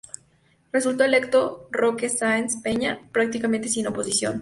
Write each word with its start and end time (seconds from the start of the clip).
Resultó 0.71 1.03
electo 1.03 1.67
Roque 1.69 2.09
Sáenz 2.09 2.59
Peña, 2.63 3.07
prácticamente 3.13 3.69
sin 3.69 3.85
oposición. 3.85 4.39